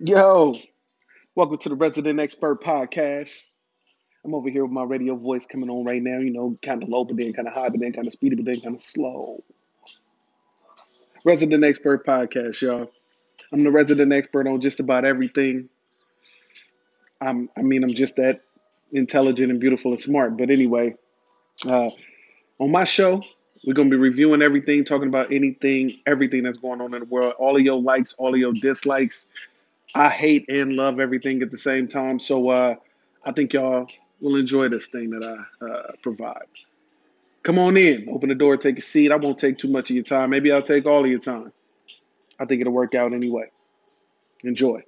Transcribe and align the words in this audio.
Yo, 0.00 0.56
welcome 1.36 1.56
to 1.56 1.68
the 1.68 1.76
Resident 1.76 2.18
Expert 2.18 2.60
Podcast. 2.60 3.52
I'm 4.24 4.34
over 4.34 4.50
here 4.50 4.64
with 4.64 4.72
my 4.72 4.82
radio 4.82 5.14
voice 5.14 5.46
coming 5.46 5.70
on 5.70 5.84
right 5.84 6.02
now, 6.02 6.18
you 6.18 6.32
know, 6.32 6.56
kind 6.64 6.82
of 6.82 6.88
low, 6.88 7.04
but 7.04 7.16
then 7.16 7.32
kind 7.32 7.46
of 7.46 7.54
high, 7.54 7.68
but 7.68 7.78
then 7.78 7.92
kind 7.92 8.08
of 8.08 8.12
speedy, 8.12 8.34
but 8.34 8.44
then 8.44 8.60
kind 8.60 8.74
of 8.74 8.80
slow. 8.80 9.44
Resident 11.24 11.62
Expert 11.62 12.04
Podcast, 12.04 12.60
y'all. 12.60 12.90
I'm 13.52 13.62
the 13.62 13.70
resident 13.70 14.12
expert 14.12 14.48
on 14.48 14.60
just 14.60 14.80
about 14.80 15.04
everything. 15.04 15.68
I'm, 17.20 17.48
I 17.56 17.62
mean, 17.62 17.84
I'm 17.84 17.94
just 17.94 18.16
that 18.16 18.40
intelligent 18.90 19.52
and 19.52 19.60
beautiful 19.60 19.92
and 19.92 20.00
smart. 20.00 20.36
But 20.36 20.50
anyway, 20.50 20.96
uh, 21.68 21.90
on 22.58 22.72
my 22.72 22.82
show, 22.82 23.22
we're 23.64 23.74
going 23.74 23.90
to 23.90 23.96
be 23.96 24.00
reviewing 24.00 24.42
everything, 24.42 24.84
talking 24.84 25.06
about 25.06 25.32
anything, 25.32 26.00
everything 26.04 26.42
that's 26.42 26.58
going 26.58 26.80
on 26.80 26.92
in 26.94 27.00
the 27.00 27.06
world, 27.06 27.34
all 27.38 27.54
of 27.54 27.62
your 27.62 27.80
likes, 27.80 28.14
all 28.14 28.34
of 28.34 28.40
your 28.40 28.52
dislikes. 28.54 29.26
I 29.94 30.10
hate 30.10 30.46
and 30.48 30.74
love 30.74 31.00
everything 31.00 31.42
at 31.42 31.50
the 31.50 31.56
same 31.56 31.88
time. 31.88 32.18
So 32.18 32.50
uh, 32.50 32.74
I 33.24 33.32
think 33.32 33.52
y'all 33.52 33.88
will 34.20 34.36
enjoy 34.36 34.68
this 34.68 34.88
thing 34.88 35.10
that 35.10 35.24
I 35.24 35.66
uh, 35.66 35.90
provide. 36.02 36.46
Come 37.42 37.58
on 37.58 37.76
in, 37.76 38.08
open 38.08 38.30
the 38.30 38.34
door, 38.34 38.56
take 38.56 38.78
a 38.78 38.82
seat. 38.82 39.12
I 39.12 39.16
won't 39.16 39.38
take 39.38 39.58
too 39.58 39.68
much 39.68 39.90
of 39.90 39.96
your 39.96 40.04
time. 40.04 40.30
Maybe 40.30 40.50
I'll 40.50 40.62
take 40.62 40.86
all 40.86 41.04
of 41.04 41.10
your 41.10 41.20
time. 41.20 41.52
I 42.40 42.46
think 42.46 42.62
it'll 42.62 42.72
work 42.72 42.94
out 42.94 43.12
anyway. 43.12 43.50
Enjoy. 44.42 44.82